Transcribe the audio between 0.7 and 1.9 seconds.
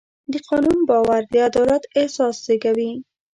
باور د عدالت